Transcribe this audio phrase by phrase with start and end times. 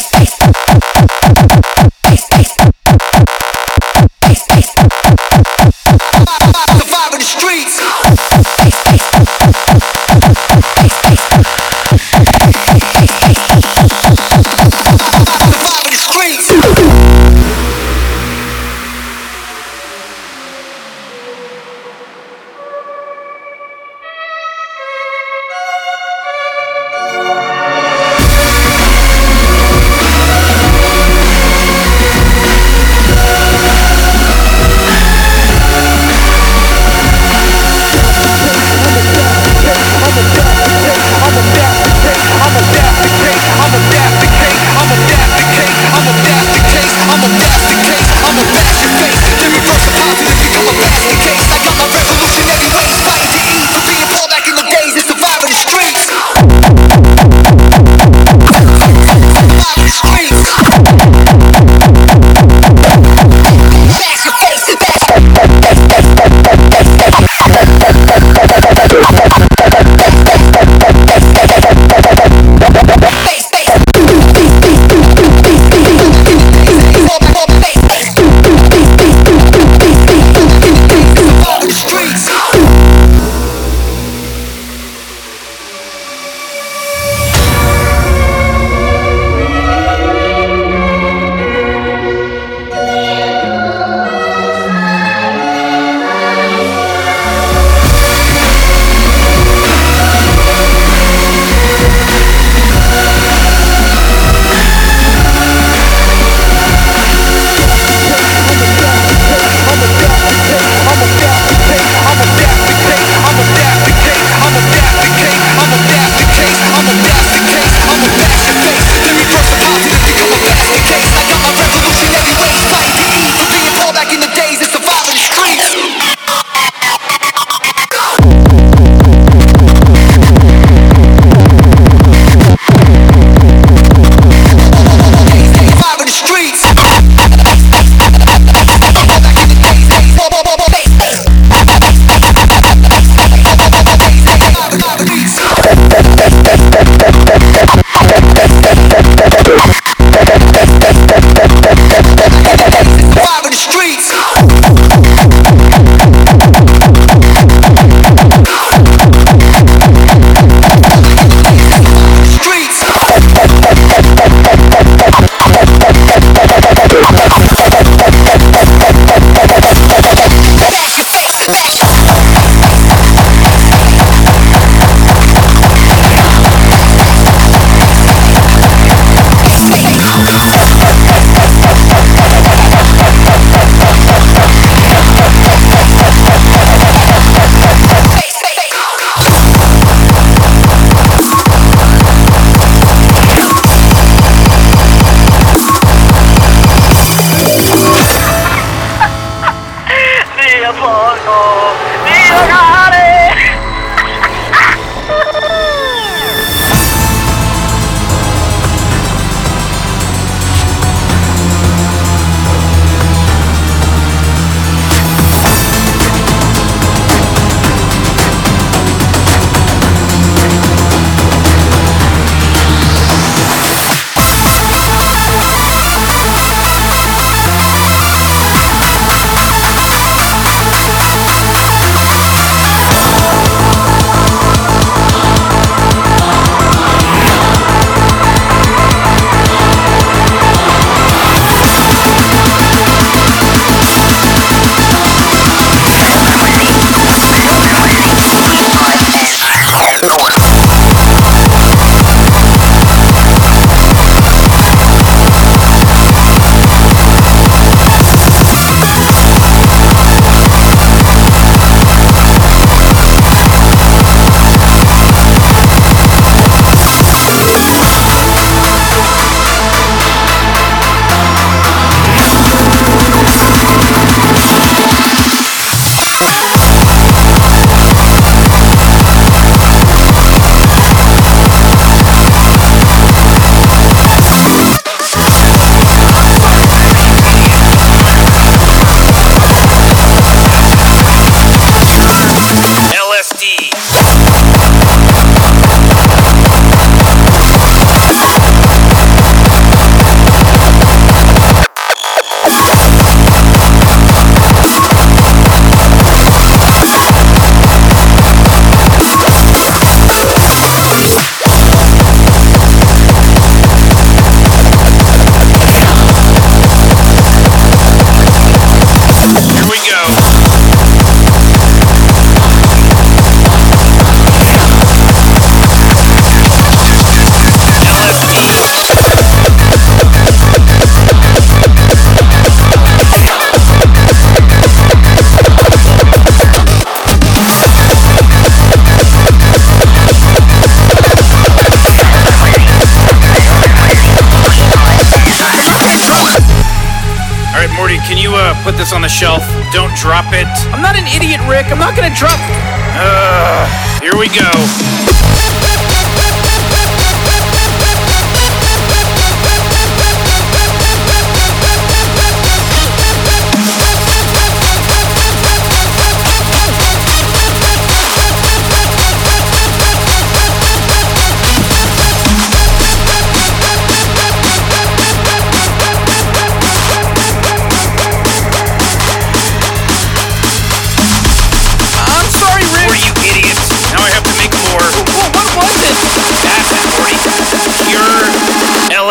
[0.00, 0.29] hey.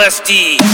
[0.09, 0.68] LSD.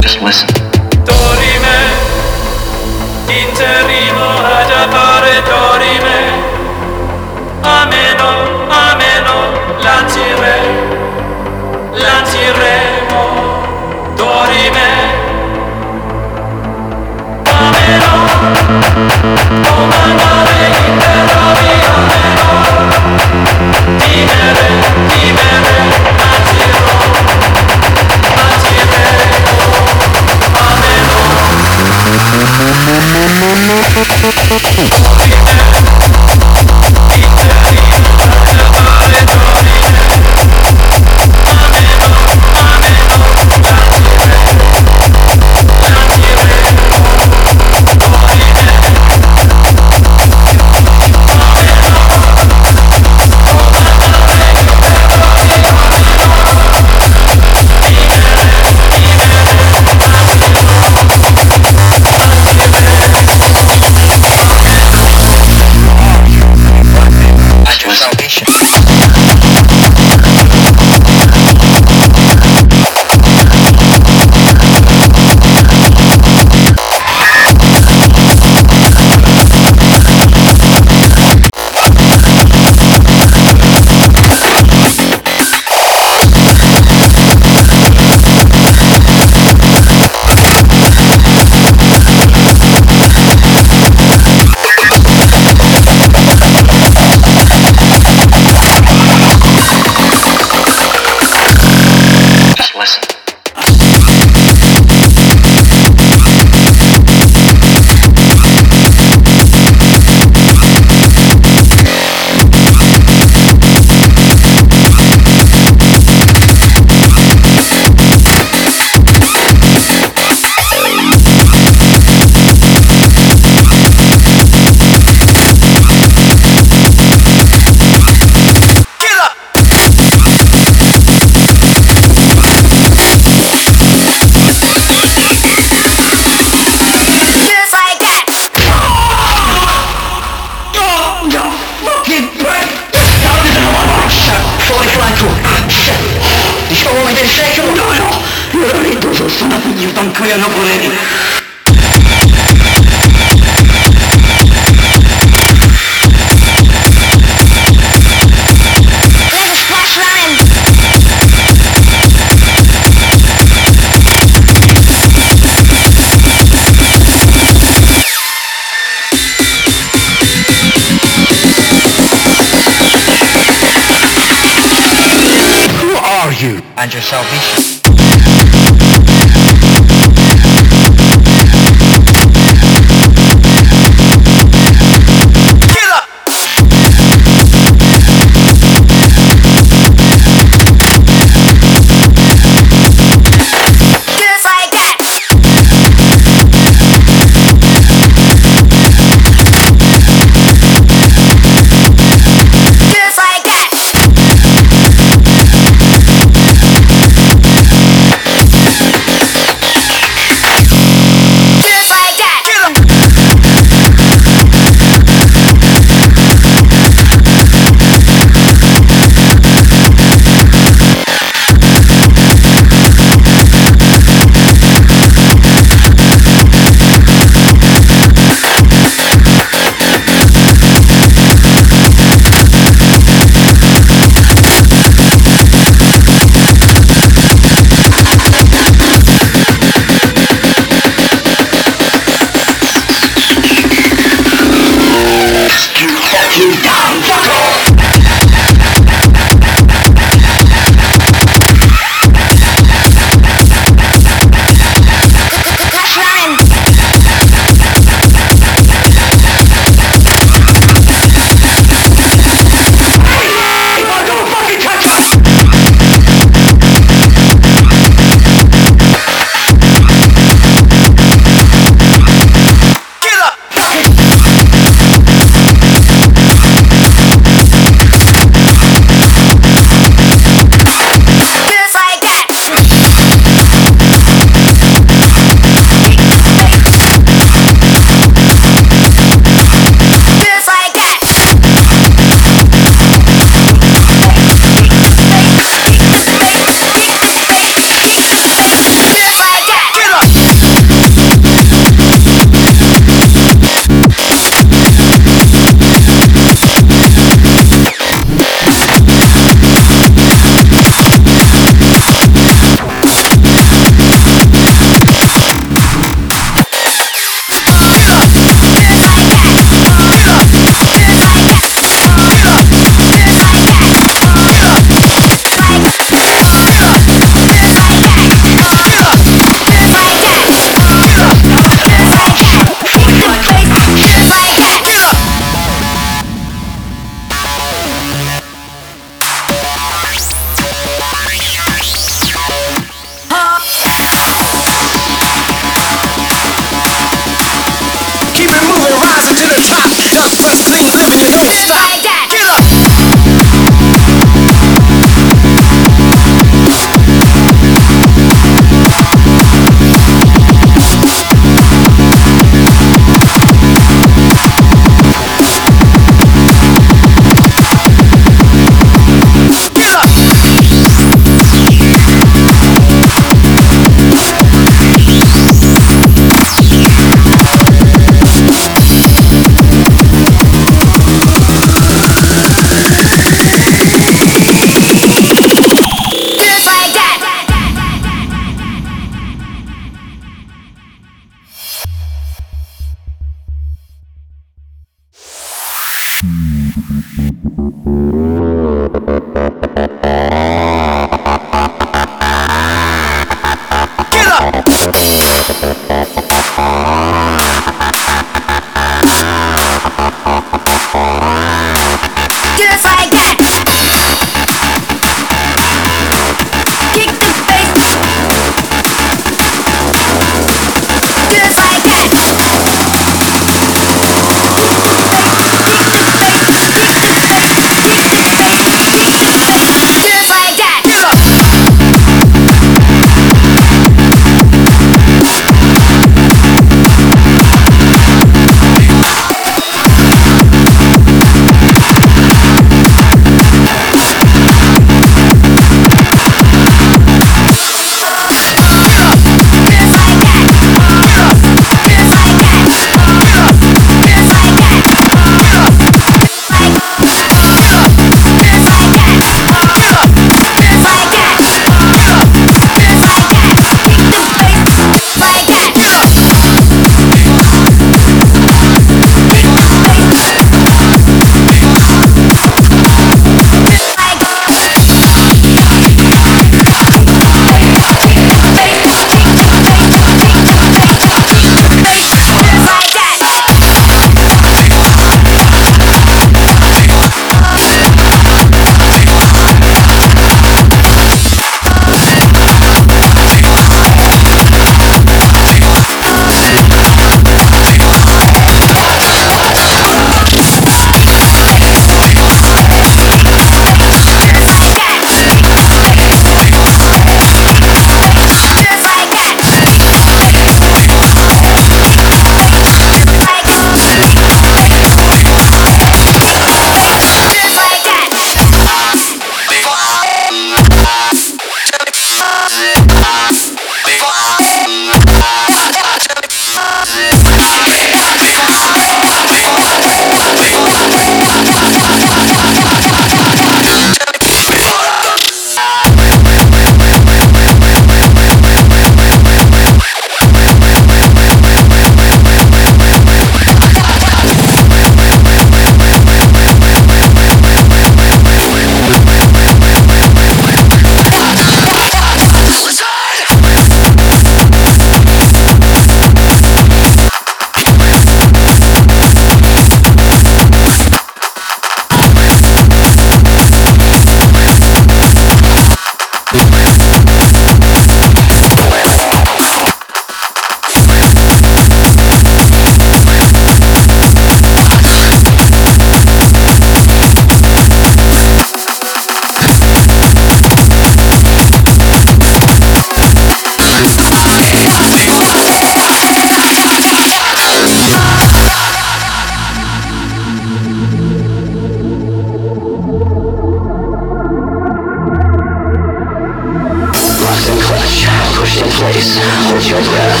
[599.44, 600.00] Hold your breath.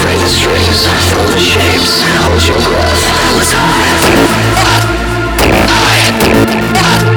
[0.00, 3.04] Frame the strings, fill the shapes, hold your breath.
[3.36, 3.52] Let's
[6.88, 7.09] hide.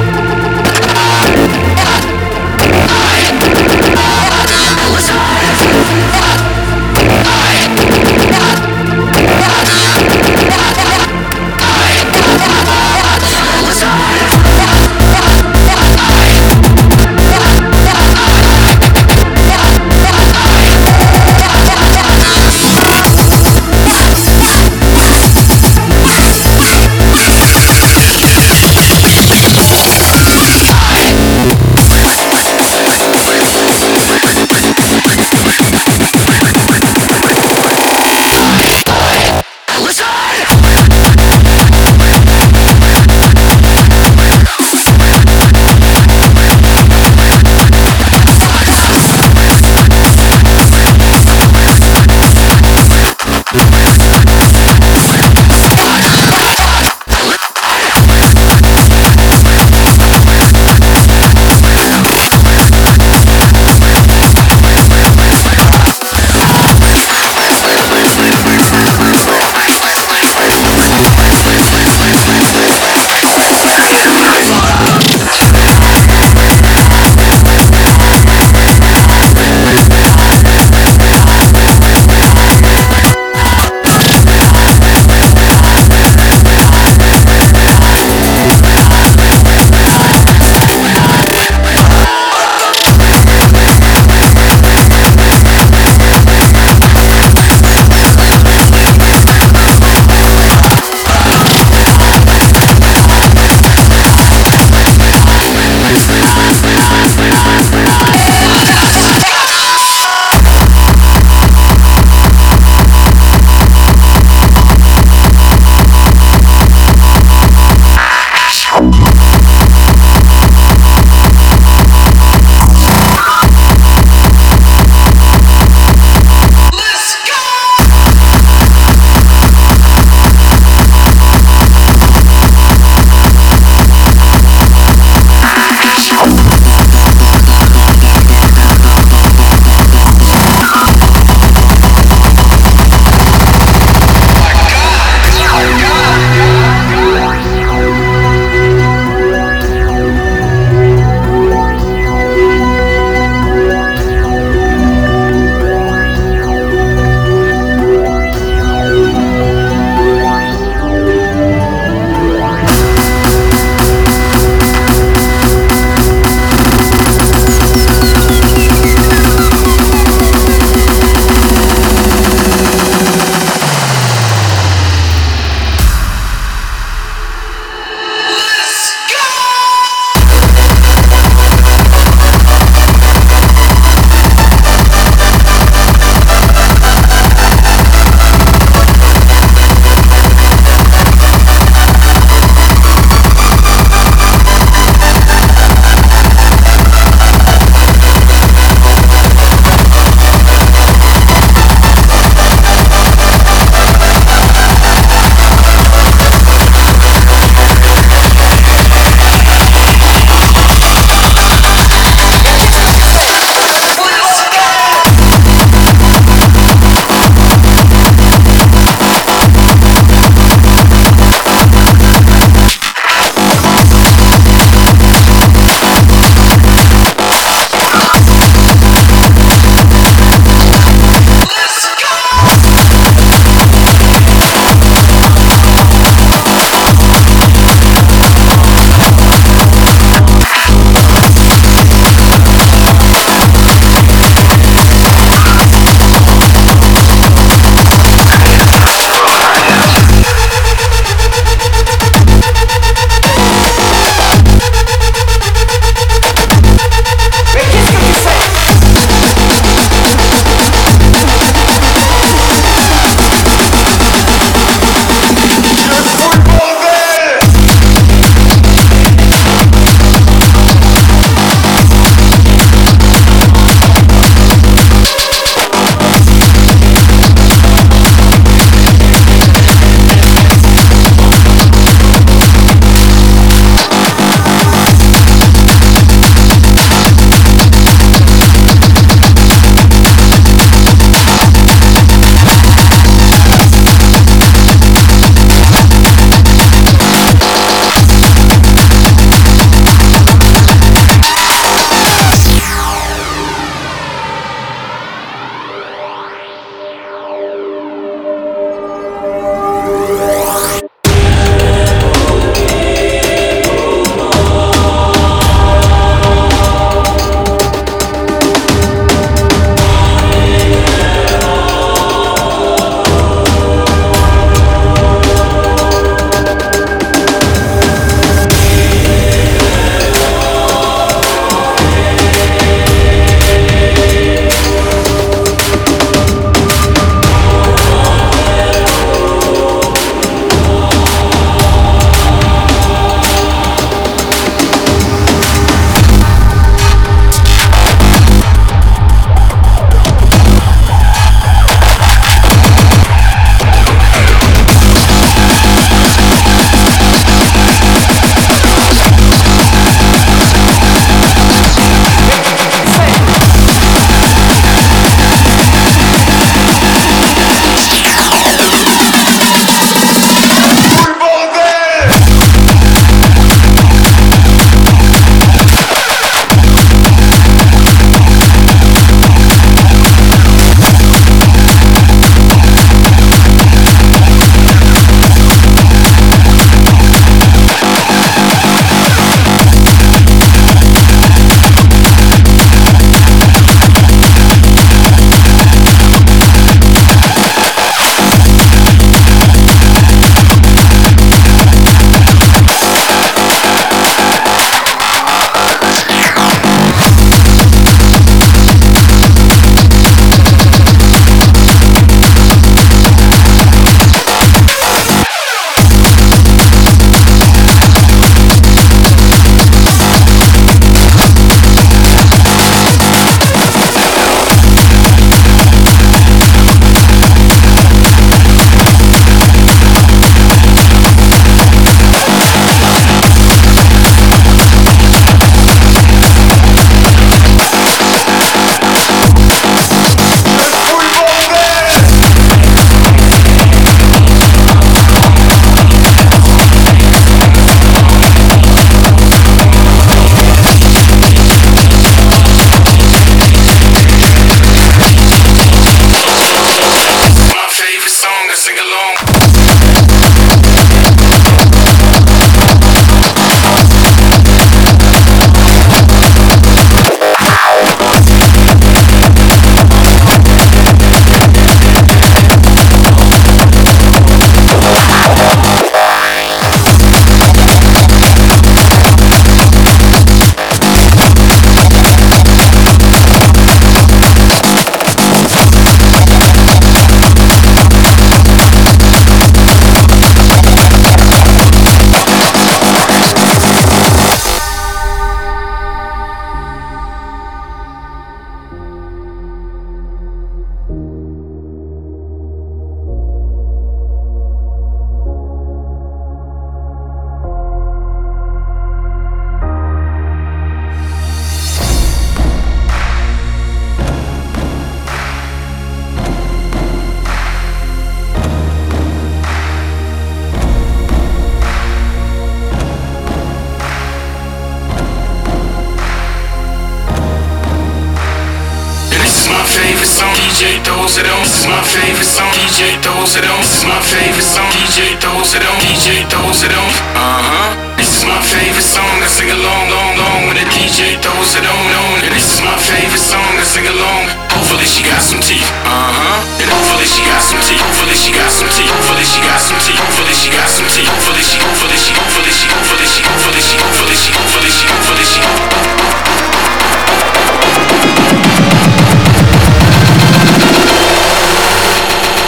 [533.36, 533.58] It on.
[533.58, 534.70] This is my favorite song.
[534.70, 535.74] DJ throws it on.
[535.82, 536.90] DJ throws it on.
[537.18, 537.70] Uh huh.
[537.98, 539.10] This is my favorite song.
[539.22, 542.22] I sing along, long, long when the DJ throws it on, on.
[542.22, 543.42] And this is my favorite song.
[543.58, 544.30] I sing along.
[544.54, 545.66] Hopefully she got some teeth.
[545.82, 546.62] Uh huh.
[546.62, 547.82] And hopefully she got some teeth.
[547.82, 548.92] Hopefully she got some teeth.
[548.92, 549.98] Hopefully she got some teeth.
[549.98, 551.10] Hopefully she got some teeth.
[551.10, 555.26] Hopefully she, hopefully she, hopefully she, hopefully she, hopefully she, hopefully she, hopefully she, hopefully
[555.26, 555.42] she.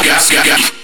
[0.06, 0.75] Got, got, got.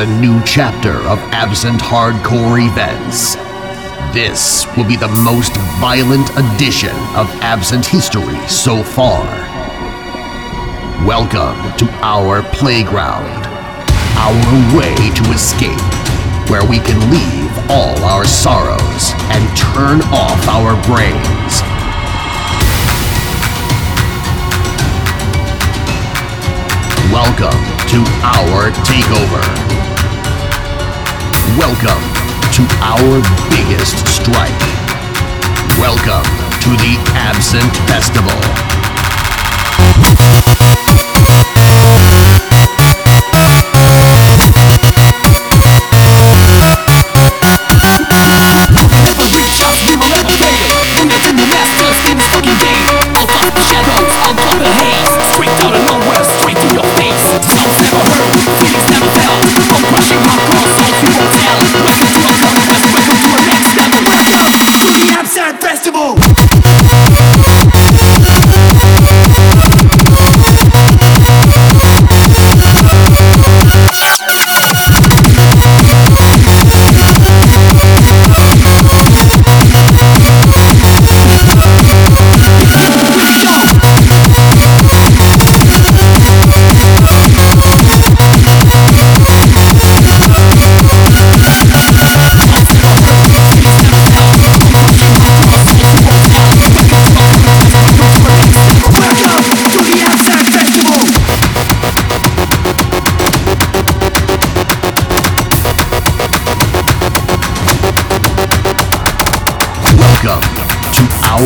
[0.00, 3.34] a new chapter of absent hardcore events.
[4.14, 9.26] This will be the most violent edition of absent history so far.
[11.04, 13.44] Welcome to our playground,
[14.16, 15.78] our way to escape,
[16.48, 21.60] where we can leave all our sorrows and turn off our brains
[27.12, 29.79] Welcome to our takeover.
[31.58, 32.02] Welcome
[32.52, 33.20] to our
[33.50, 34.60] biggest strike.
[35.78, 36.22] Welcome
[36.60, 38.30] to the Absent Festival.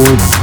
[0.04, 0.33] Records.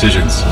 [0.00, 0.47] decisions.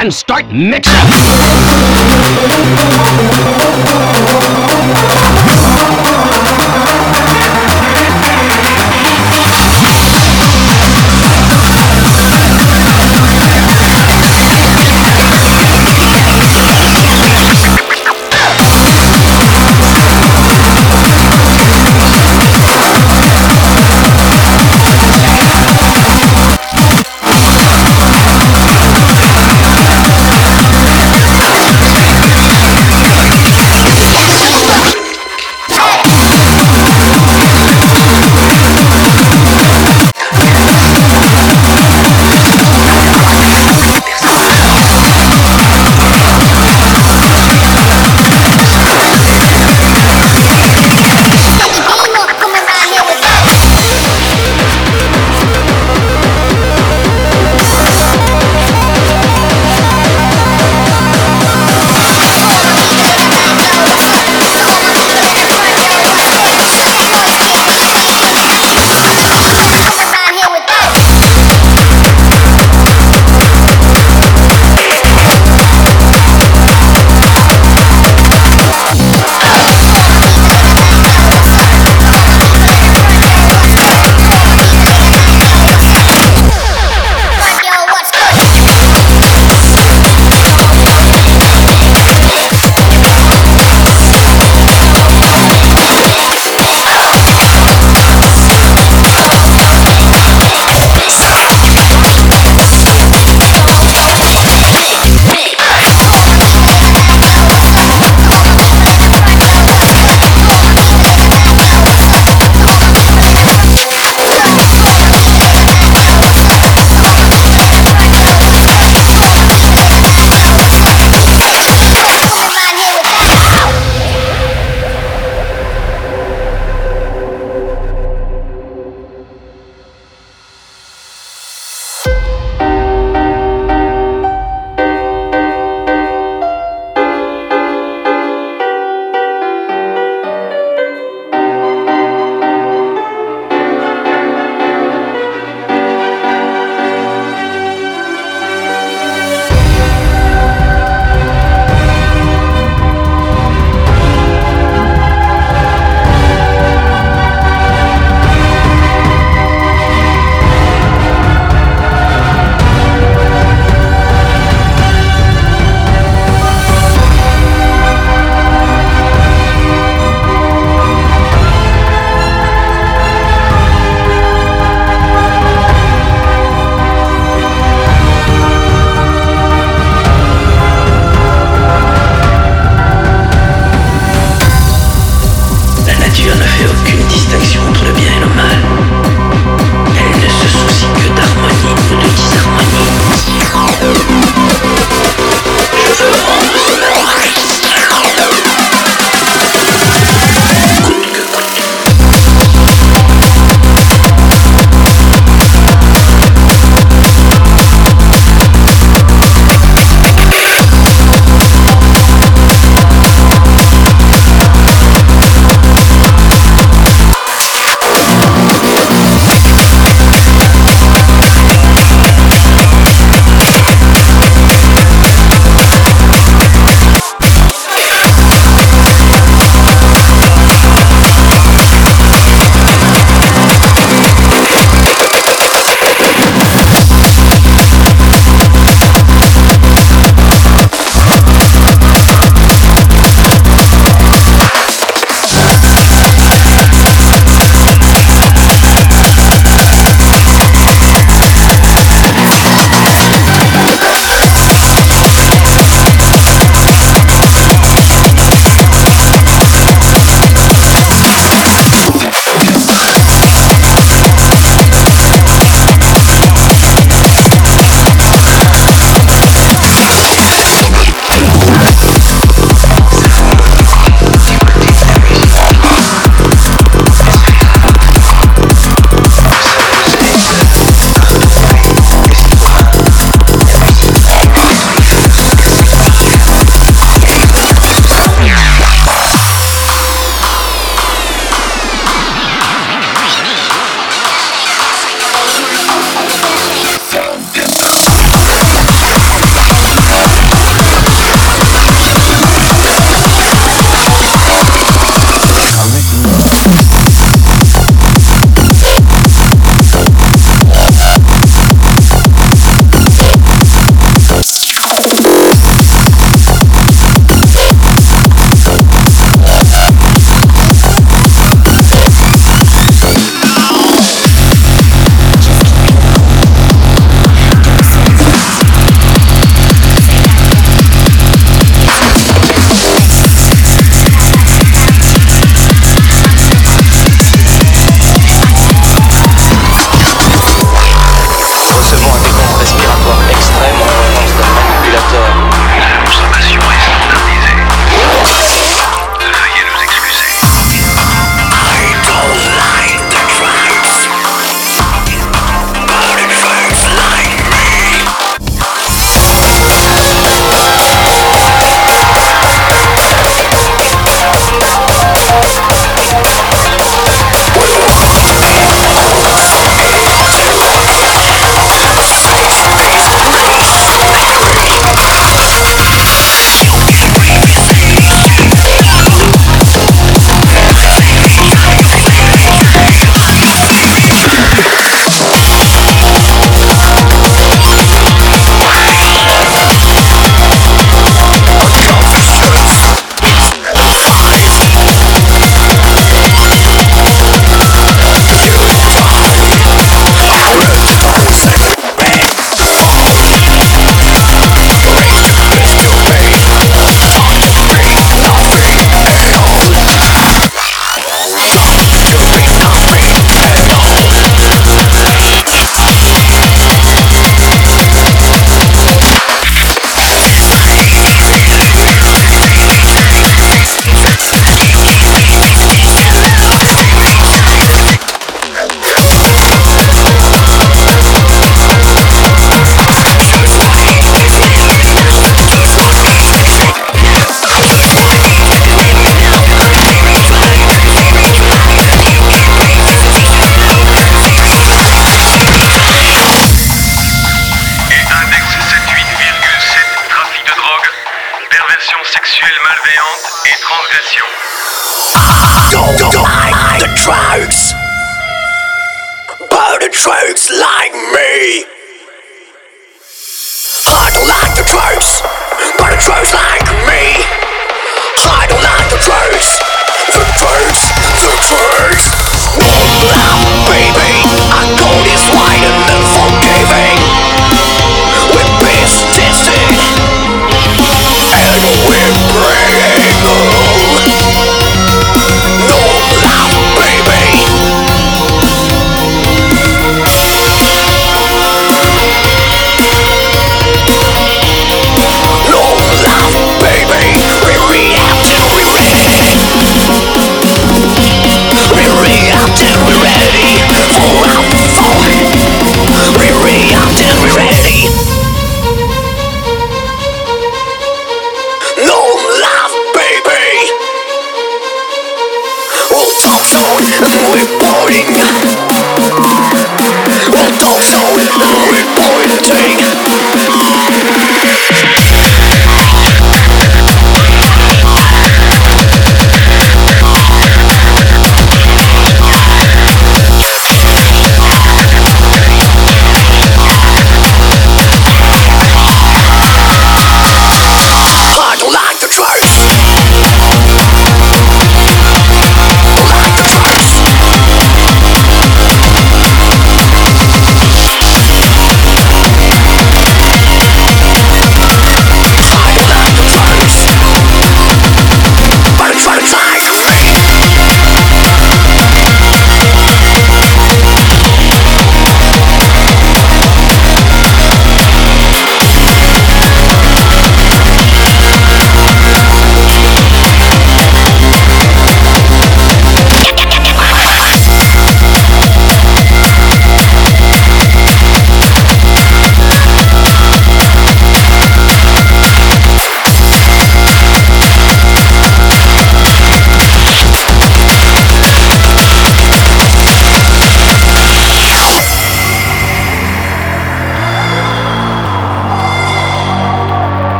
[0.00, 0.94] And start mixing.